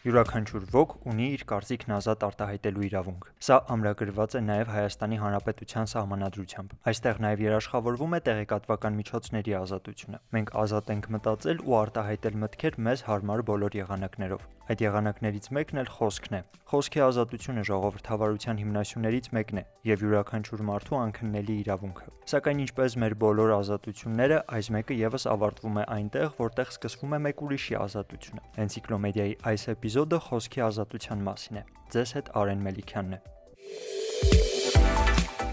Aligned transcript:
Յուրաքանչյուր 0.00 0.62
ոք 0.72 0.92
ունի 1.12 1.24
իր 1.34 1.42
կարծիքն 1.50 1.92
ազատ 1.92 2.22
արտահայտելու 2.24 2.84
իրավունք։ 2.86 3.26
Սա 3.44 3.56
ամրագրված 3.74 4.36
է 4.38 4.40
նաև 4.46 4.70
Հայաստանի 4.72 5.18
Հանրապետության 5.20 5.90
Սահմանադրությամբ։ 5.92 6.72
Այստեղ 6.88 7.20
նաև 7.24 7.42
երաշխավորվում 7.44 8.16
է 8.16 8.20
տեղեկատվական 8.30 8.96
միջոցների 9.00 9.56
ազատությունը։ 9.60 10.22
Մենք 10.38 10.54
ազատ 10.64 10.94
ենք 10.96 11.10
մտածել 11.20 11.60
ու 11.68 11.76
արտահայտել 11.80 12.40
մտքեր 12.46 12.80
մեզ 12.88 13.04
հարմար 13.10 13.44
բոլոր 13.50 13.76
եղանակներով։ 13.80 14.48
Այդ 14.70 14.82
եղանակներից 14.86 15.46
մեկն 15.50 15.78
էլ 15.80 15.88
խոսքն 15.90 16.34
է։ 16.36 16.40
Խոսքի 16.70 17.00
ազատությունը 17.02 17.62
ժողովրդավարության 17.66 18.60
հիմնասյուներից 18.60 19.28
մեկն 19.34 19.58
է 19.58 19.64
եւ 19.90 20.04
յուրաքանչյուր 20.04 20.62
մարդու 20.68 20.98
անքննելի 21.00 21.56
իրավունքը։ 21.64 22.12
Սակայն 22.30 22.60
ինչպես 22.64 22.96
մեր 23.02 23.16
բոլոր 23.24 23.54
ազատությունները, 23.56 24.38
այս 24.60 24.70
մեկը 24.76 24.98
եւս 25.00 25.26
ավարտվում 25.34 25.80
է 25.80 25.84
այնտեղ, 25.96 26.28
որտեղ 26.38 26.70
սկսվում 26.70 27.16
է 27.18 27.20
մեկ 27.26 27.42
ուրիշի 27.50 27.76
ազատությունը։ 27.80 28.44
Էնցիկլոմեդիայի 28.62 29.34
այս 29.50 29.66
էպիզոդը 29.74 29.89
խոսքի 30.28 30.62
ազատության 30.68 31.24
մասին 31.26 31.60
է։ 31.60 31.64
Ձեզ 31.94 32.14
հետ 32.16 32.32
Արեն 32.40 32.64
Մելիքյանն 32.66 33.16
է։ 33.16 33.20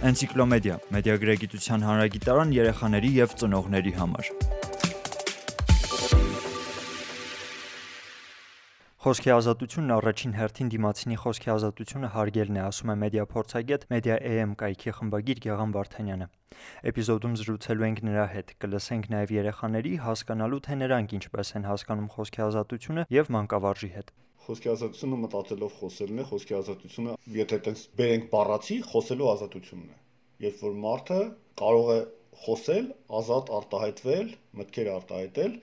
Էնցիկլոմեդիա՝ 0.07 0.75
մեդիագրագիտության 0.93 1.85
հանրագիտարան 1.89 2.55
երեխաների 2.61 3.13
եւ 3.17 3.37
ծնողների 3.41 3.93
համար։ 3.97 4.33
Խոսքի 9.07 9.31
ազատությունն 9.31 9.91
առաջին 9.95 10.33
հերթին 10.35 10.69
դիմացինի 10.71 11.17
խոսքի 11.21 11.51
ազատությունը 11.53 12.07
հարգելն 12.11 12.57
է, 12.57 12.63
ասում 12.67 12.89
է 12.91 12.95
մեդիա 13.03 13.23
փորձագետ 13.31 13.85
Media.am 13.93 14.55
կայքի 14.59 14.93
խմբագիր 14.97 15.39
Գեղամ 15.45 15.75
Վարդանյանը։ 15.77 16.27
Էպիզոդում 16.91 17.37
զրուցելու 17.39 17.87
ենք 17.87 18.01
նրա 18.09 18.25
հետ։ 18.33 18.51
Կլսենք 18.65 19.07
նաև 19.15 19.33
երեխաների 19.37 19.93
հասկանալու 20.07 20.61
թե 20.67 20.77
նրանք 20.83 21.15
ինչպես 21.19 21.53
են 21.55 21.69
հասկանում 21.71 22.11
խոսքի 22.17 22.43
ազատությունը 22.47 23.07
եւ 23.15 23.31
մանկավարժի 23.37 23.91
հետ։ 23.95 24.13
Խոսքի 24.43 24.71
ազատությունը 24.75 25.23
մտածելով 25.23 25.77
խոսելն 25.79 26.19
է, 26.19 26.29
խոսքի 26.35 26.59
ազատությունը, 26.59 27.17
եթե 27.39 27.63
տենց 27.63 27.87
բերենք 28.03 28.31
բառացի, 28.35 28.77
խոսելու 28.91 29.33
ազատությունն 29.37 29.87
է։ 29.87 29.99
Երբ 30.51 30.63
որ 30.67 30.79
մարդը 30.83 31.21
կարող 31.63 31.93
է 31.95 31.99
խոսել, 32.43 32.95
ազատ 33.23 33.53
արտահայտվել, 33.61 34.31
մտքեր 34.59 34.95
արտահայտել 34.99 35.61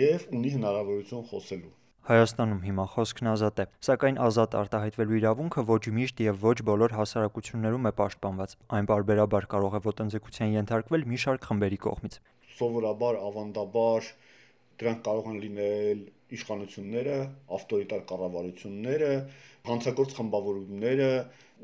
եւ 0.00 0.30
ունի 0.40 0.54
հնարավորություն 0.56 1.28
խոսելու 1.32 1.76
Հայաստանում 2.06 2.58
հիմա 2.62 2.82
խոսքն 2.92 3.28
ազատ 3.32 3.60
է, 3.62 3.64
սակայն 3.82 4.18
ազատ 4.22 4.52
արտահայտվելու 4.58 5.16
իրավունքը 5.18 5.62
ոչ 5.70 5.78
միշտ 5.96 6.20
եւ 6.22 6.36
ոչ 6.46 6.52
բոլոր 6.68 6.92
հասարակություններում 6.94 7.88
է 7.88 7.90
պաշտպանված։ 8.00 8.52
Այն 8.76 8.86
բարբերաբար 8.90 9.46
կարող 9.54 9.72
է 9.74 9.80
ոտնձգության 9.86 10.52
ենթարկվել 10.54 11.06
մի 11.10 11.18
շարք 11.22 11.48
խմբերի 11.48 11.78
կողմից։ 11.86 12.18
Սովորաբար 12.58 13.18
ավանդաբար 13.26 14.10
դրանք 14.82 15.02
կարող 15.08 15.26
են 15.32 15.40
լինել 15.46 16.04
իշխանությունները, 16.36 17.16
ավտորիտար 17.58 18.04
կառավարությունները, 18.12 19.10
հանցագործ 19.66 20.14
խմբավորումները, 20.20 21.10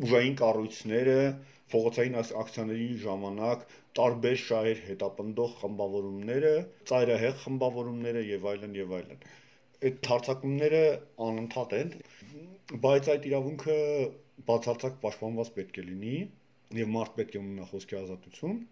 ուժային 0.03 0.37
կառույցները, 0.43 1.21
փողոցային 1.71 2.19
ակցիաների 2.19 2.89
ժամանակ 3.07 3.63
տարբեր 4.01 4.43
շահեր 4.43 4.83
հետապնդող 4.91 5.55
խմբավորումները, 5.63 6.53
ծայրահեղ 6.91 7.39
խմբավորումները 7.47 8.27
եւ 8.33 8.51
այլն 8.57 8.77
եւ 8.83 8.99
այլն 8.99 9.25
այդ 9.89 10.11
հարցակումները 10.13 10.83
անընդհատ 11.29 11.75
են, 11.81 11.97
բայց 12.87 13.11
այդ 13.15 13.27
իրավունքը 13.33 13.79
բացարձակ 14.53 15.01
պաշտպանված 15.07 15.51
պետք 15.59 15.83
է 15.83 15.89
լինի 15.89 16.15
եւ 16.83 16.95
մարդ 16.99 17.19
պետք 17.19 17.37
է 17.37 17.43
ունենա 17.43 17.69
խոսքի 17.73 18.01
ազատություն 18.03 18.63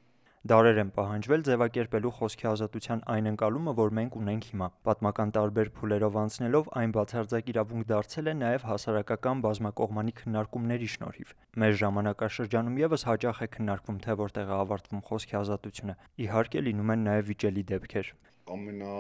Դարեր 0.49 0.79
են 0.81 0.91
պահանջվել 0.97 1.43
ձևակերպելու 1.47 2.11
խոսքի 2.17 2.47
ազատության 2.49 3.01
այն 3.13 3.27
ընկալումը, 3.31 3.75
որ 3.77 3.91
մենք 3.99 4.15
ունենք 4.21 4.47
հիմա։ 4.51 4.69
Պատմական 4.89 5.33
տարբեր 5.37 5.71
փուլերով 5.77 6.17
անցնելով 6.21 6.71
այն 6.81 6.95
բացարձակ 6.97 7.51
իրավունք 7.53 7.89
դարձել 7.91 8.31
է 8.33 8.35
նաև 8.41 8.65
հասարակական 8.71 9.43
բազմակողմանի 9.45 10.15
քննարկումների 10.21 10.89
շնորհիվ։ 10.97 11.35
Մեր 11.61 11.77
ժամանակաշրջանում 11.85 12.81
եւս 12.81 13.05
հաճախ 13.11 13.43
է 13.45 13.49
քննարկվում, 13.61 13.99
թե 14.09 14.17
որտեղ 14.25 14.49
է 14.49 14.57
ավարտվում 14.65 15.05
խոսքի 15.11 15.37
ազատությունը։ 15.45 15.99
Իհարկե 16.25 16.65
լինում 16.71 16.95
են 16.97 17.05
նաև 17.11 17.29
վիճելի 17.35 17.67
դեպքեր։ 17.77 18.15
Ամենա 18.57 18.95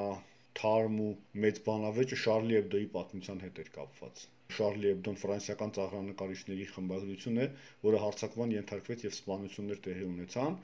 թարմ 0.58 0.96
ու 1.06 1.12
մեծ 1.44 1.60
բանավեճը 1.66 2.18
Շարլի 2.24 2.56
Էբդոյի 2.60 2.88
պատմության 2.94 3.42
հետ 3.44 3.60
էր 3.62 3.70
կապված։ 3.76 4.22
Շարլի 4.56 4.88
Էբդոն 4.90 5.18
ֆրանսիական 5.20 5.74
ծաղրանկարիչների 5.76 6.66
խմբագրություն 6.74 7.40
է, 7.44 7.46
որը 7.86 8.00
հարցակման 8.04 8.54
ենթարկվեց 8.56 9.04
եւ 9.06 9.14
սպանություններ 9.16 9.82
տեղի 9.86 10.06
ունեցան, 10.10 10.56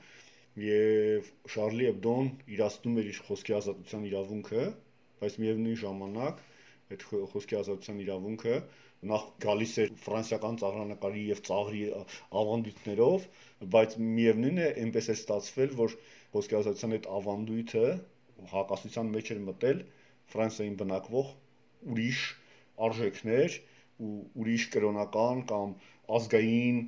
եւ 0.67 1.31
Շարլի 1.53 1.87
Էբդոն 1.93 2.29
իրացնում 2.57 2.99
էր 3.01 3.09
իր 3.13 3.21
խոսքի 3.27 3.55
ազատության 3.61 4.07
իրավունքը, 4.11 4.65
բայց 5.21 5.39
միևնույն 5.43 5.79
ժամանակ 5.85 6.43
այդ 6.87 7.07
խոսքի 7.31 7.57
ազատության 7.61 8.03
իրավունքը 8.03 8.59
նախ 9.11 9.23
գալիս 9.43 9.73
էր 9.83 9.89
ֆրանսիական 10.03 10.55
ծաղրանկարի 10.61 11.23
եւ 11.29 11.41
ծաղրի 11.47 11.81
ավանդույթներով, 12.41 13.25
բայց 13.75 13.97
միևնույնն 14.03 14.61
է, 14.63 14.69
այնպես 14.83 15.09
է 15.13 15.15
ստացվել, 15.17 15.75
որ 15.81 15.97
խոսքի 16.35 16.57
ազատության 16.59 16.95
այդ 16.97 17.09
ավանդույթը 17.17 17.83
հակասության 18.53 19.11
մեջ 19.15 19.31
էր 19.35 19.41
մտել 19.47 19.81
Ֆրանսիային 20.33 20.77
բնակվող 20.81 21.31
ուրիշ 21.93 22.21
արժեքներ 22.87 23.57
ու 24.07 24.13
ուրիշ 24.43 24.67
կրոնական 24.75 25.43
կամ 25.51 25.75
ազգային 26.17 26.81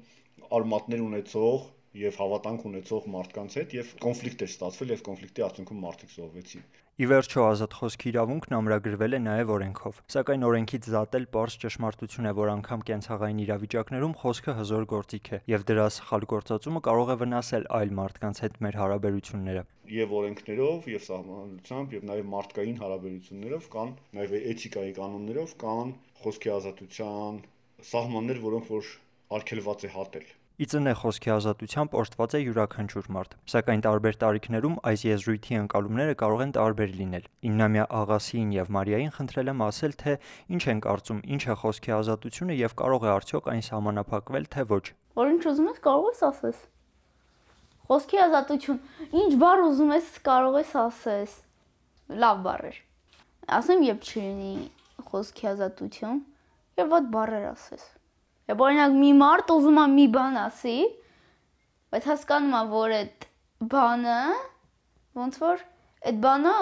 արմատներ 0.60 1.06
ունեցող 1.06 1.66
եւ 2.04 2.20
հավատանք 2.22 2.68
ունեցող 2.70 3.08
մարդկանց 3.16 3.58
հետ 3.60 3.74
եւ 3.80 3.94
կոնֆլիկտ 4.06 4.46
էր 4.46 4.52
ստացվել 4.54 4.94
եւ 4.94 5.04
կոնֆլիկտի 5.10 5.46
արդյունքում 5.50 5.84
մարդիկ 5.86 6.14
զոհվեցին։ 6.16 6.68
Ի 7.00 7.06
վերջո 7.08 7.44
ազատ 7.48 7.76
խոսքի 7.80 8.10
իրավունքն 8.10 8.54
ամրագրվել 8.58 9.16
է 9.16 9.20
նաև 9.24 9.52
օրենքով։ 9.56 10.00
Սակայն 10.12 10.42
օրենքից 10.48 10.88
զատել 10.92 11.28
པարզ 11.32 11.54
ճշմարտություն 11.62 12.28
է, 12.28 12.34
որ 12.36 12.50
անգամ 12.54 12.82
կենցաղային 12.90 13.38
իրավիճակներում 13.44 14.16
խոսքը 14.20 14.56
հզոր 14.58 14.88
գործիք 14.94 15.30
է, 15.32 15.40
եւ 15.48 15.64
դրա 15.70 15.86
սխալ 15.96 16.28
գործածումը 16.34 16.82
կարող 16.90 17.14
է 17.14 17.16
վնասել 17.22 17.70
այլ 17.80 17.94
մարդկանց 18.00 18.42
հետ 18.44 18.60
մեր 18.68 18.80
հարաբերությունները։ 18.84 19.64
Եվ 19.96 20.16
օրենքներով, 20.20 20.90
եւ 20.92 21.06
սահմանությամբ, 21.08 21.96
եւ 21.96 22.04
նաև 22.12 22.28
մարդկային 22.36 22.82
հարաբերություններով 22.84 23.70
կան 23.80 23.96
նաև 24.20 24.36
էթիկայի 24.52 24.92
կանոններով 25.00 25.56
կան 25.64 25.96
խոսքի 26.20 26.54
ազատության 26.60 27.40
սահմաններ, 27.96 28.44
որոնք 28.50 28.70
որ 28.76 28.94
արգելված 29.40 29.88
է 29.88 29.94
հատել 29.96 30.30
Ի 30.60 30.66
ծնե 30.68 30.92
խոսքի 31.00 31.32
ազատությամբ 31.32 31.94
օժտված 31.96 32.34
է 32.36 32.40
յուրաքանչյուր 32.42 33.06
մարդ, 33.16 33.36
սակայն 33.48 33.84
տարբեր 33.86 34.16
տարիքներում 34.24 34.74
այս 34.90 35.04
եզրույթի 35.08 35.56
ընկալումները 35.60 36.16
կարող 36.20 36.42
են 36.46 36.50
տարբեր 36.58 36.90
լինել։ 36.98 37.30
9-ամյա 37.48 37.86
աղասիին 38.00 38.50
եւ 38.58 38.72
Մարիային 38.76 39.14
խնդրել 39.16 39.52
եմ 39.54 39.64
ասել, 39.70 39.96
թե 40.02 40.16
ինչ 40.58 40.64
են 40.74 40.82
կարծում, 40.84 41.22
ինչ 41.36 41.44
է 41.48 41.56
խոսքի 41.62 41.94
ազատությունը 42.00 42.58
եւ 42.60 42.76
կարող 42.82 43.06
է 43.08 43.12
արդյոք 43.14 43.48
այն 43.56 43.64
սահմանափակվել, 43.70 44.50
թե 44.52 44.66
ոչ։ 44.74 44.84
Որ 45.16 45.32
ինչ 45.32 45.44
ուզում 45.48 45.70
ես, 45.72 45.80
կարող 45.88 46.10
ես 46.12 46.24
ասես։ 46.28 46.60
Խոսքի 47.88 48.20
ազատություն, 48.26 48.82
ինչ 49.24 49.32
բառ 49.40 49.64
ուզում 49.70 49.94
ես, 49.96 50.10
կարող 50.28 50.60
ես 50.60 50.74
ասես։ 50.84 51.38
Լավ 52.20 52.44
բառեր։ 52.50 52.84
Ասեմ, 53.60 53.88
երբ 53.88 54.12
չլինի 54.12 54.54
խոսքի 55.08 55.50
ազատություն, 55.56 56.20
եւ 56.84 56.94
ոդ 57.00 57.10
բառեր 57.16 57.48
ասես 57.54 57.88
Եվ 58.50 58.62
օրինակ 58.66 58.94
մի 58.98 59.10
մարդ 59.14 59.52
ուզում 59.54 59.76
է 59.78 59.82
մի 59.94 60.06
բան 60.16 60.38
ասի, 60.44 60.78
բայց 61.94 62.06
հասկանում 62.10 62.56
է, 62.58 62.62
որ 62.72 62.96
այդ 63.00 63.28
բանը 63.74 64.16
ոնց 65.20 65.38
որ 65.44 65.62
այդ 66.10 66.20
բանը 66.24 66.54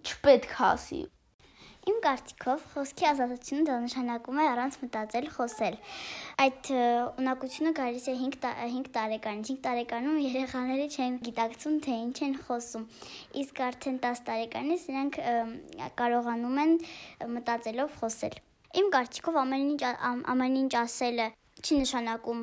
չպետք 0.00 0.56
է 0.56 0.64
ասի։ 0.70 1.00
Իմ 1.90 2.00
կարծիքով 2.04 2.64
խոսքի 2.72 3.06
ազատությունը 3.12 3.62
դա 3.68 3.76
նշանակում 3.84 4.40
է 4.42 4.48
առանց 4.50 4.80
մտածել 4.82 5.30
խոսել։ 5.36 5.78
Այդ 6.44 6.72
ունակությունը 7.22 7.72
գալիս 7.78 8.10
է 8.10 8.16
5 8.24 8.36
5 8.42 8.90
տարեկանից։ 8.98 9.54
5 9.54 9.64
տարեկանում 9.70 10.20
երեխաները 10.26 10.90
չեն 10.90 11.16
գիտակցում, 11.30 11.80
թե 11.86 11.96
ինչ 12.02 12.18
են 12.26 12.36
խոսում։ 12.50 12.86
Իսկ 13.46 13.64
արդեն 13.70 14.04
10 14.10 14.22
տարեկանից 14.28 14.86
նրանք 14.92 15.24
կարողանում 16.02 16.62
են 16.66 16.78
մտածելով 17.38 17.98
խոսել։ 18.02 18.40
Իմ 18.70 18.88
կարծիքով 18.94 19.36
ամեն 19.40 19.62
ինչ 19.72 19.82
ամեն 20.30 20.56
ինչ 20.60 20.72
ասելը 20.78 21.24
չի 21.60 21.78
նշանակում 21.80 22.42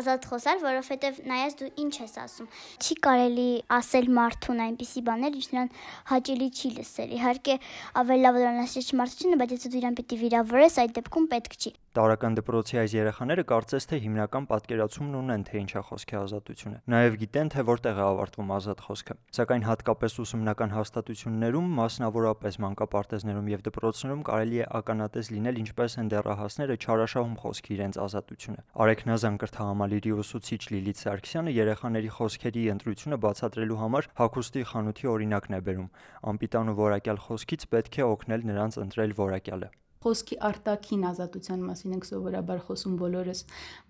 ազատ 0.00 0.26
խոսալ, 0.30 0.62
որովհետև 0.64 1.20
նայած 1.28 1.54
դու 1.60 1.68
ինչ 1.82 1.92
ես 2.00 2.14
ասում։ 2.22 2.48
Չի 2.82 2.96
կարելի 3.06 3.46
ասել 3.76 4.08
մարդուն 4.18 4.62
այնպիսի 4.66 5.02
բաներ, 5.08 5.38
ինչ 5.38 5.46
նրան 5.52 5.70
հաճելի 6.10 6.48
չի 6.50 6.72
լսել։ 6.80 7.14
Իհարկե, 7.18 7.56
ավելի 8.02 8.26
լավ 8.26 8.40
դրան 8.42 8.60
ասել 8.64 8.90
մարդությունը, 9.02 9.40
բայց 9.42 9.56
եթե 9.58 9.72
դու 9.72 9.80
իրան 9.82 9.98
պիտի 10.00 10.20
վիրավորես, 10.24 10.80
այդ 10.82 10.96
դեպքում 10.98 11.30
պետք 11.36 11.58
չի։ 11.62 11.74
Տարական 11.92 12.36
դպրոցի 12.38 12.78
այս 12.80 12.92
երեխաները 12.96 13.42
կարծես 13.50 13.86
թե 13.90 13.96
հիմնական 14.00 14.44
պատկերացումն 14.48 15.16
ունեն, 15.18 15.42
թե 15.44 15.58
ինչ 15.60 15.72
է 15.76 15.80
խոսքի 15.88 16.16
ազատությունը։ 16.22 16.78
Նաև 16.88 17.16
գիտեն, 17.20 17.50
թե 17.52 17.64
որտեղ 17.68 17.98
է 18.00 18.04
ավարտվում 18.06 18.52
ազատ 18.56 18.80
խոսքը։ 18.86 19.16
Սակայն 19.36 19.66
հատկապես 19.66 20.16
ուսումնական 20.24 20.72
հաստատություններում, 20.72 21.68
մասնավորապես 21.82 22.56
մանկապարտեզներում 22.64 23.50
եւ 23.52 23.64
դպրոցներում 23.68 24.22
կարելի 24.30 24.62
է 24.62 24.70
ականատես 24.80 25.30
լինել 25.36 25.60
ինչպես 25.62 25.98
են 26.00 26.08
դեռահասները 26.16 26.78
չարաշահում 26.80 27.36
խոսքի 27.44 27.76
իրենց 27.76 28.00
ազատությունը։ 28.08 28.64
Արեքնազան 28.88 29.38
կրթահամալիրի 29.44 30.16
ուսուցիչ 30.16 30.62
Լիլիթ 30.72 31.04
Սարգսյանը 31.04 31.54
երեխաների 31.60 32.10
խոսքերի 32.16 32.64
ընտրությունը 32.72 33.20
բացատրելու 33.28 33.80
համար 33.84 34.10
հակոստի 34.22 34.64
խանութի 34.72 35.12
օրինակն 35.12 35.60
է 35.60 35.62
բերում։ 35.68 35.92
Անպիտան 36.32 36.72
ու 36.72 36.78
որակյալ 36.80 37.22
խոսքից 37.28 37.70
պետք 37.76 38.00
է 38.00 38.10
օգնել 38.16 38.50
նրանց 38.52 38.82
ընտրել 38.86 39.16
որակյալը 39.20 39.72
խոսքի 40.02 40.38
արտաքին 40.48 41.04
ազատության 41.12 41.62
մասին 41.68 41.94
ենք 41.96 42.08
սովորաբար 42.08 42.64
խոսում 42.66 42.96
բոլորս, 43.02 43.44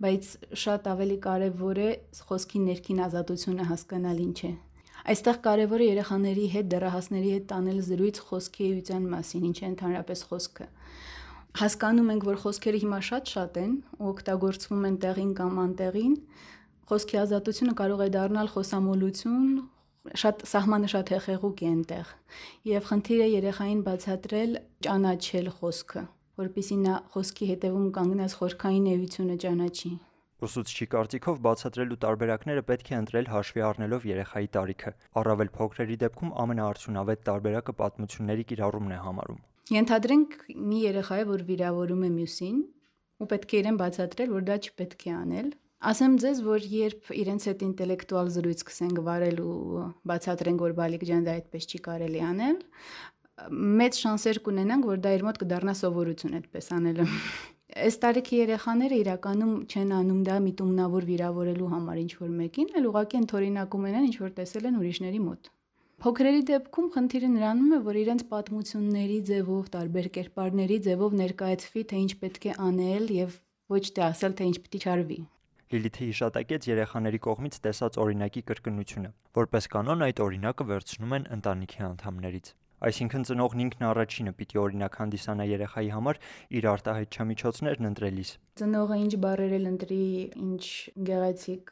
բայց 0.05 0.29
շատ 0.64 0.91
ավելի 0.93 1.17
կարևոր 1.26 1.81
է 1.82 1.91
խոսքի 2.29 2.62
ներքին 2.69 3.03
ազատությունը 3.06 3.67
հասկանալ 3.73 4.23
ինչ 4.26 4.38
է։ 4.49 4.53
Այստեղ 5.03 5.38
կարևոր 5.43 5.82
է 5.82 5.87
երեխաների 5.88 6.44
հետ, 6.53 6.67
դեռահասների 6.73 7.31
հետ 7.35 7.47
տանել 7.50 7.79
զրույց 7.88 8.19
խոսքի 8.29 8.67
էության 8.73 9.06
մասին, 9.12 9.47
ինչ 9.49 9.59
է 9.59 9.67
ընդհանրապես 9.73 10.20
խոսքը։ 10.31 10.67
Հասկանում 11.53 12.12
ենք, 12.12 12.23
որ 12.29 12.38
խոսքերը 12.43 12.79
հիմա 12.82 12.99
շատ-շատ 13.08 13.58
են 13.62 13.73
ու 13.99 14.06
օգտագործվում 14.12 14.87
են 14.88 14.94
տեղին 15.03 15.32
կամ 15.41 15.58
անտեղին։ 15.62 16.15
Խոսքի 16.93 17.19
ազատությունը 17.23 17.75
կարող 17.82 18.00
է 18.06 18.08
դառնալ 18.15 18.49
խոսամոլություն, 18.55 19.50
շատ 20.22 20.43
սահմանը 20.50 20.88
շատ 20.93 21.10
հեղեղուկ 21.14 21.60
է 21.62 21.66
այնտեղ։ 21.72 22.08
Եվ 22.69 22.87
խնդիրը 22.88 23.26
երեխային 23.32 23.82
բացատրել, 23.87 24.56
ճանաչել 24.87 25.50
խոսքը, 25.58 26.02
որpիսի 26.43 26.78
նա 26.82 26.94
խոսքի 27.12 27.50
հետևում 27.52 27.87
կանգնած 27.99 28.34
խորքային 28.40 28.88
էությունը 28.93 29.37
ճանաչի։ 29.46 29.93
Ուսուցչի 30.43 30.87
կարծիքով 30.90 31.37
բացատրելու 31.46 31.99
տարբերակները 32.02 32.62
պետք 32.66 32.88
է 32.90 32.94
ընտրել 32.99 33.28
հաշվի 33.31 33.62
առնելով 33.62 34.06
երեխայի 34.10 34.49
տարիքը։ 34.56 34.93
Առավել 35.22 35.50
փոքրերի 35.54 35.96
դեպքում 36.02 36.32
ամենաարդյունավետ 36.43 37.22
տարբերակը 37.28 37.75
պատմությունների 37.82 38.46
կիրառումն 38.50 38.94
է 38.96 38.98
համարում։ 39.06 39.38
Ենթադրենք 39.72 40.34
մի 40.72 40.81
երեխա 40.82 41.19
է, 41.22 41.26
որ 41.31 41.44
վիրավորում 41.52 42.02
է 42.02 42.10
մյուսին, 42.16 42.58
ու 43.22 43.28
պետք 43.31 43.55
է 43.55 43.60
իրեն 43.62 43.78
բացատրել, 43.82 44.32
որ 44.34 44.46
դա 44.50 44.56
չպետք 44.66 45.06
է 45.06 45.12
անել։ 45.22 45.52
Ասեմ 45.82 46.12
ձեզ, 46.23 46.40
որ 46.46 46.64
երբ 46.70 47.08
իրենց 47.11 47.44
հետ 47.49 47.62
ինտելեկտուալ 47.67 48.29
զրույց 48.31 48.61
սկսենք 48.62 48.99
վարել 49.02 49.40
ու 49.43 49.87
բացատրենք, 50.06 50.61
որ 50.62 50.75
բալիկ 50.79 51.06
ջան 51.08 51.25
դա 51.26 51.32
այդպես 51.40 51.67
չի 51.67 51.81
կարելի 51.87 52.20
անել, 52.23 52.61
մեծ 53.81 53.99
շանսեր 54.02 54.38
կունենանք, 54.46 54.87
որ 54.93 55.00
դա 55.02 55.14
իր 55.17 55.25
մոտ 55.26 55.40
կդառնա 55.43 55.75
սովորություն 55.81 56.37
այդպես 56.38 56.70
անելը։ 56.76 57.08
Այս 57.82 57.99
տարիքի 58.05 58.38
երեխաները 58.43 58.96
իրականում 59.02 59.52
չեն 59.67 59.93
անում 59.99 60.23
դա 60.29 60.38
միտումնավոր 60.46 61.08
վիրավորելու 61.11 61.73
համար 61.73 62.00
ինչ 62.02 62.12
որ 62.23 62.32
մեկին, 62.38 62.70
այլ 62.79 62.88
ուղղակի 62.93 63.20
ընթորինակում 63.23 63.87
են 63.90 63.99
ինչ 64.06 64.17
որ 64.23 64.32
տեսել 64.38 64.70
են 64.70 64.81
ուրիշների 64.82 65.20
մոտ։ 65.26 65.52
Փոքրերի 66.02 66.43
դեպքում 66.52 66.88
խնդիրը 66.94 67.29
նրանում 67.32 67.73
է, 67.73 67.82
որ 67.90 67.99
իրենց 68.02 68.25
պատմությունների 68.31 69.19
ձևով, 69.32 69.69
տարբեր 69.75 70.08
կերպարների 70.19 70.79
ձևով 70.87 71.20
ներկայացվի, 71.23 71.84
թե 71.90 72.02
ինչ 72.06 72.12
պետք 72.23 72.50
է 72.52 72.56
անել 72.70 73.14
եւ 73.23 73.38
ոչ 73.73 73.84
թե 73.96 74.11
ասել, 74.12 74.34
թե 74.38 74.50
ինչ 74.52 74.58
պիտի 74.67 74.82
չարվի։ 74.82 75.23
Լիլիթը 75.72 76.06
հիշատակեց 76.08 76.66
երեխաների 76.69 77.19
կողմից 77.26 77.54
տեսած 77.66 77.94
օրինակի 78.02 78.42
կրկնությունը։ 78.50 79.12
Որպես 79.38 79.69
կանոն 79.72 80.04
այդ 80.06 80.19
օրինակը 80.26 80.66
վերցնում 80.72 81.14
են 81.16 81.24
ընտանիքի 81.36 81.86
անդամներից։ 81.86 82.50
Այսինքն 82.82 83.25
ծնողն 83.29 83.61
ինքն 83.62 83.84
առաջինը 83.87 84.31
պիտի 84.38 84.58
օրինակ 84.58 84.96
հանդիսանա 84.99 85.44
երեխայի 85.46 85.90
համար 85.94 86.19
իր 86.58 86.64
արտահայտ 86.73 87.19
չմիջոցներն 87.23 87.88
ընտրելիս։ 87.93 88.32
Ծնողը 88.58 88.96
ինչ 89.02 89.12
բարեր 89.23 89.52
էլ 89.58 89.69
ընտրի, 89.70 90.06
ինչ 90.43 90.64
գեղեցիկ 91.06 91.70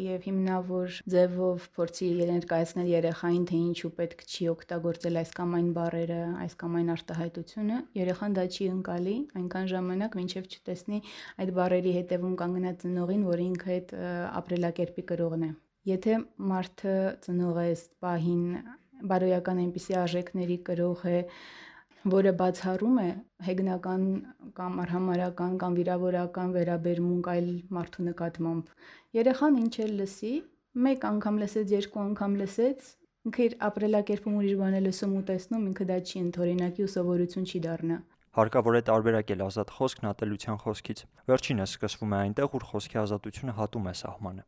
եւ 0.00 0.26
հիմնավոր 0.26 0.98
ձևով 1.14 1.68
փորձի 1.78 2.08
ներկայացնել 2.32 2.90
երեխային, 2.90 3.46
թե 3.46 3.60
ինչու 3.70 3.92
պետք 4.00 4.26
չի 4.26 4.50
օգտագործել 4.50 5.20
այս 5.22 5.32
կամ 5.38 5.56
այն 5.60 5.70
բարերը, 5.78 6.20
այս 6.42 6.58
կամ 6.60 6.76
այն 6.80 6.92
արտահայտությունը, 6.98 7.80
երեխան 8.00 8.36
դա 8.40 8.44
չի 8.50 8.68
ընկալի 8.74 9.16
այնքան 9.40 9.70
ժամանակ, 9.70 10.20
մինչեւ 10.20 10.50
չտեսնի 10.50 11.02
այդ 11.40 11.54
բարերի 11.60 11.96
հետևում 12.00 12.36
կանգնած 12.42 12.84
ծնողին, 12.84 13.26
որ 13.30 13.46
ինքը 13.46 13.74
այդ 13.78 13.96
ապրելակերպի 14.42 15.08
կրողն 15.14 15.46
է։ 15.46 15.52
Եթե 15.88 16.14
մարդը 16.50 16.94
ծնողը 17.24 17.62
այս 17.70 17.82
պահին 18.04 18.42
բարոյական 19.10 19.60
այնպիսի 19.64 19.96
արժեքների 20.00 20.56
կրող 20.68 21.02
է, 21.10 21.18
որը 22.10 22.32
բացառում 22.40 23.00
է 23.00 23.08
հեգնական 23.46 24.04
կամ 24.56 24.78
արհամարական 24.84 25.58
կամ 25.60 25.76
վիրավորական 25.80 26.54
վերաբերմունք 26.56 27.28
այլ 27.34 27.50
մարդու 27.76 28.06
նկատմամբ։ 28.06 28.70
Երեխան 29.20 29.58
ինչ 29.60 29.74
էլ 29.84 29.92
լսի, 30.00 30.32
մեկ 30.86 31.04
անգամ 31.10 31.40
լսեց, 31.44 31.74
երկու 31.76 32.02
անգամ 32.06 32.38
լսեց, 32.40 32.88
ինքը 33.28 33.42
իր 33.50 33.54
ապրելակերպում 33.68 34.38
ուրիշ 34.40 34.54
բան 34.60 34.76
է 34.78 34.80
լսում 34.86 35.16
ու 35.18 35.24
տեսնում, 35.28 35.66
ինքը 35.70 35.86
դա 35.90 35.98
չի 36.08 36.16
ընդօրինակի 36.24 36.86
ու 36.86 36.92
սովորություն 36.94 37.48
չի 37.50 37.60
դառնա։ 37.66 37.98
Հարկավոր 38.30 38.76
է 38.78 38.80
տարբերակել 38.86 39.40
ազատ 39.42 39.70
խոսքն 39.76 40.08
ատելության 40.10 40.58
խոսքից։ 40.62 41.00
Վերջինը 41.26 41.64
սկսվում 41.66 42.12
է 42.14 42.18
այնտեղ, 42.20 42.52
ուր 42.56 42.64
խոսքի 42.70 42.98
ազատությունը 43.00 43.54
հատում 43.58 43.88
է 43.90 43.94
սահմանը։ 44.00 44.44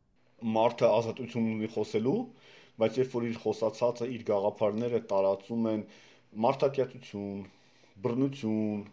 Մարդը 0.53 0.87
ազատություն 1.03 1.49
ունի 1.53 1.69
խոսելու, 1.73 2.15
բայց 2.81 2.99
երբ 3.03 3.15
որ 3.17 3.27
իր 3.29 3.39
խոսացածը 3.43 4.09
իր 4.17 4.25
գաղափարները 4.29 5.01
տարածում 5.11 5.67
են 5.73 5.83
մարդակյացություն, 6.45 7.43
բռնություն, 8.05 8.83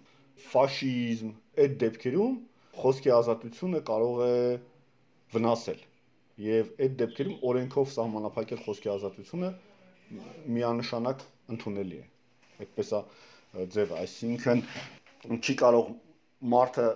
ֆաշիզմ, 0.50 1.31
այդ 1.65 1.79
դեպքերում 1.85 2.37
խոսքի 2.81 3.12
ազատությունը 3.17 3.81
կարող 3.91 4.21
է 4.27 4.35
վնասել 5.35 5.81
եւ 6.44 6.71
այդ 6.85 6.94
դեպքերում 7.00 7.43
օրենքով 7.50 7.91
սահմանափակել 7.94 8.62
խոսքի 8.67 8.91
ազատությունը 8.94 9.50
միանշանակ 10.56 11.25
ընդունելի 11.55 11.99
է 12.00 12.05
այդպես 12.65 12.93
է 12.99 13.67
ձևը 13.75 13.99
այսինքն 14.05 14.62
չի 15.41 15.56
կարող 15.62 15.91
մարդը 16.55 16.87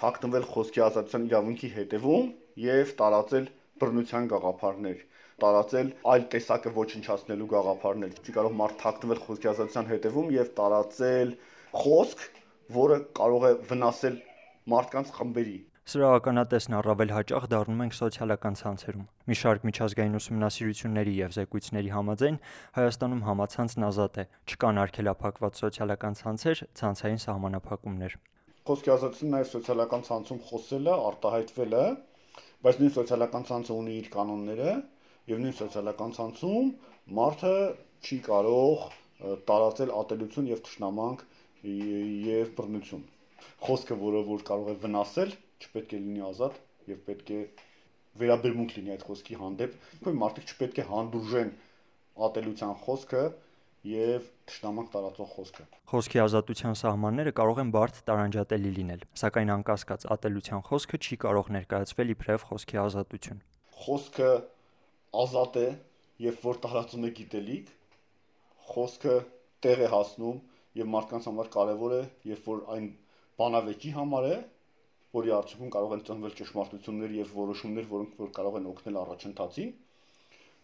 թաքնվել 0.00 0.46
խոսքի 0.54 0.82
ազատության 0.86 1.26
իրավունքի 1.28 1.70
հետևում 1.74 2.30
եւ 2.64 2.94
տարածել 3.00 3.50
բռնության 3.82 4.30
գաղափարներ 4.32 5.04
տարածել 5.42 5.90
այլ 6.14 6.24
տեսակը 6.34 6.72
ոչնչացնելու 6.78 7.50
գաղափարներ։ 7.52 8.16
Չի 8.22 8.34
կարող 8.38 8.56
մարդ 8.60 8.80
թաքնվել 8.84 9.20
խոսքի 9.24 9.50
ազատության 9.52 9.90
հետևում 9.90 10.32
եւ 10.34 10.50
տարածել 10.60 11.36
խոսք, 11.82 12.26
որը 12.78 12.98
կարող 13.18 13.46
է 13.50 13.52
վնասել 13.70 14.18
մարդկանց 14.74 15.14
խմբերի։ 15.18 15.56
Սրա 15.84 16.10
ականատեսն 16.16 16.74
առավել 16.78 17.10
հաճախ 17.12 17.46
դառնում 17.52 17.80
ենք 17.84 17.94
սոցիալական 17.98 18.54
ցանցերում։ 18.56 19.02
Մի 19.28 19.36
շարք 19.40 19.66
միջազգային 19.68 20.16
ուսումնասիրությունների 20.16 21.12
եւ 21.18 21.34
զեկույցների 21.36 21.90
համաձայն 21.92 22.38
Հայաստանում 22.78 23.20
համացանցն 23.26 23.84
ազատ 23.90 24.16
է։ 24.22 24.24
Չկան 24.48 24.80
արգելափակված 24.84 25.60
սոցիալական 25.60 26.16
ցանցեր, 26.24 26.62
ցանցային 26.80 27.20
սահմանափակումներ։ 27.26 28.16
Խոսքի 28.64 28.94
ազատությունը 28.94 29.34
նաեւ 29.34 29.52
սոցիալական 29.52 30.08
ցանցում 30.08 30.40
խոսելը, 30.48 30.94
արտահայտվելը, 31.12 31.84
բայց 32.64 32.80
նույն 32.80 32.94
սոցիալական 32.96 33.48
ցանցը 33.52 33.72
ունի 33.76 33.96
իր 34.00 34.08
կանոնները 34.14 34.70
եւ 35.30 35.40
նույն 35.44 35.56
սոցիալական 35.60 36.14
ցանցում 36.18 36.70
մարդը 37.18 37.54
չի 38.04 38.18
կարող 38.28 38.84
տարածել 39.48 39.92
ատելություն 40.00 40.50
եւ 40.50 40.62
թշնամանք 40.66 41.22
եւ 41.64 42.50
բռնություն։ 42.58 43.04
Խոսքը, 43.64 43.96
որը 44.00 44.20
որ 44.28 44.42
կարող 44.48 44.72
է 44.72 44.74
վնասել, 44.84 45.30
չպետք 45.64 45.94
է 45.94 46.00
լինի 46.04 46.24
ազատ 46.28 46.58
եւ 46.90 46.98
պետք 47.08 47.30
է 47.34 47.40
վերաբերմունք 48.20 48.74
լինի 48.78 48.92
այդ 48.94 49.06
խոսքի 49.08 49.38
հանդեպ։ 49.40 49.78
કોઈ 50.04 50.18
մարդիկ 50.20 50.52
չպետք 50.54 50.80
է 50.80 50.84
հանդուրժեն 50.90 51.52
ատելության 52.28 52.74
խոսքը 52.84 53.22
եւ 53.84 54.28
ճշտամանք 54.48 54.92
տարածող 54.94 55.30
խոսքը։ 55.34 55.64
Խոսքի 55.92 56.20
ազատության 56.24 56.78
սահմանները 56.80 57.32
կարող 57.40 57.58
են 57.64 57.72
բարդ 57.74 57.98
տարանջատելի 58.08 58.70
լինել, 58.78 59.02
սակայն 59.20 59.52
անկասկած 59.54 60.06
ատելության 60.14 60.64
խոսքը 60.68 61.00
չի 61.04 61.18
կարող 61.24 61.50
ներկայացվել 61.56 62.14
իբրև 62.14 62.46
խոսքի 62.48 62.80
ազատություն։ 62.84 63.42
Խոսքը 63.84 64.30
ազատ 65.22 65.58
է 65.62 65.68
եւ 66.24 66.42
որ 66.44 66.58
տարածում 66.64 67.06
է 67.08 67.10
գիտելիք, 67.18 67.70
խոսքը 68.70 69.14
տեղ 69.66 69.84
է 69.84 69.88
հասնում 69.94 70.42
եւ 70.80 70.90
մարդկանց 70.94 71.28
համար 71.30 71.50
կարեւոր 71.54 71.94
է, 71.98 72.02
երբ 72.30 72.50
որ 72.50 72.62
այն 72.74 72.90
բանավեճի 73.40 73.94
համար 73.98 74.28
է, 74.30 74.36
որի 75.14 75.32
արդյունքում 75.38 75.72
կարող 75.74 75.94
են 75.94 76.04
ծնվել 76.08 76.36
ճշմարտություններ 76.40 77.16
եւ 77.20 77.34
որոշումներ, 77.38 77.88
որոնք 77.94 78.16
որ 78.24 78.30
կարող 78.38 78.58
են 78.60 78.68
օգնել 78.74 79.00
առաջընթացին, 79.04 79.72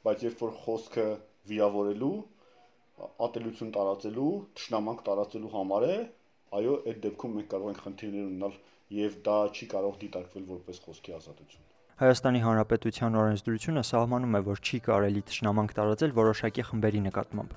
բայց 0.07 0.25
երբ 0.27 0.45
որ 0.45 0.55
խոսքը 0.65 1.07
վիրավորելու, 1.51 2.15
ատելություն 3.27 3.75
տարածելու, 3.77 4.31
ճշնամանք 4.61 5.05
տարածելու 5.11 5.55
համար 5.55 5.89
է, 5.91 5.97
այո, 6.61 6.77
այդ 6.91 7.03
դեպքում 7.07 7.37
մենք 7.39 7.51
կարող 7.55 7.75
ենք 7.75 7.83
խնդիրներ 7.87 8.31
ունենալ 8.31 8.61
եւ 9.01 9.21
դա 9.31 9.41
չի 9.55 9.71
կարող 9.77 10.01
դիտարկվել 10.05 10.49
որպես 10.51 10.83
խոսքի 10.87 11.19
ազատություն։ 11.21 11.70
Հայաստանի 12.01 12.41
Հանրապետության 12.41 13.17
օրենսդրությունը 13.21 13.81
սահմանում 13.85 14.37
է, 14.39 14.41
որ 14.47 14.61
չի 14.65 14.79
կարելի 14.87 15.21
ճշնամանք 15.31 15.75
տարածել 15.79 16.15
որոշակի 16.19 16.63
խմբերի 16.69 17.03
նկատմամբ։ 17.07 17.51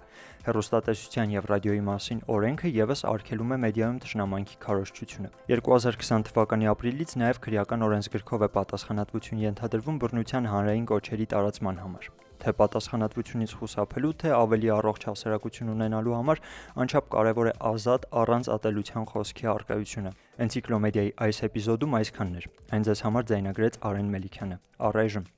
Հերոստատեսության 0.48 1.36
եւ 1.36 1.48
ռադիոյի 1.52 1.84
մասին 1.88 2.20
օրենքը 2.36 2.72
եւս 2.80 3.06
արգելում 3.14 3.56
է 3.56 3.60
մեդիայում 3.64 4.02
ճշնամանքի 4.04 4.60
քարոզչությունը։ 4.68 5.32
2020 5.54 6.28
թվականի 6.32 6.70
ապրիլից 6.74 7.16
նաեւ 7.24 7.42
քրեական 7.48 7.88
օրենսգրքով 7.88 8.46
է 8.50 8.52
պատասխանատվություն 8.60 9.48
ենթադրվում 9.48 10.04
բռնության 10.04 10.52
հանրային 10.58 10.92
կոչերի 10.92 11.32
տարածման 11.38 11.82
համար 11.86 12.12
թե 12.44 12.54
պատասխանատվությունից 12.60 13.56
խուսափելու, 13.60 14.14
թե 14.24 14.34
ավելի 14.38 14.72
առողջ 14.78 15.08
հասարակություն 15.10 15.74
ունենալու 15.74 16.18
համար 16.20 16.44
անչափ 16.84 17.08
կարևոր 17.14 17.52
է 17.52 17.56
ազատ 17.74 18.10
առանց 18.24 18.52
ատելության 18.58 19.08
խոսքի 19.14 19.50
արկայությունը։ 19.54 20.12
Էնցիկլոմեդիայի 20.48 21.16
այս 21.28 21.46
էպիզոդում 21.50 21.96
այսքանն 22.04 22.42
էր։ 22.44 22.52
Հենց 22.74 22.92
այս 22.94 23.08
համար 23.08 23.32
ձայնագրեց 23.34 23.80
Արեն 23.94 24.14
Մելիքյանը։ 24.18 24.60
Առայժմ 24.90 25.32